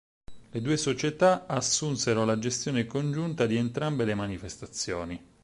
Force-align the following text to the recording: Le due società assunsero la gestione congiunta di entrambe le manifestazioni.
Le 0.49 0.61
due 0.61 0.77
società 0.77 1.45
assunsero 1.45 2.25
la 2.25 2.39
gestione 2.39 2.87
congiunta 2.87 3.45
di 3.45 3.55
entrambe 3.55 4.03
le 4.03 4.15
manifestazioni. 4.15 5.25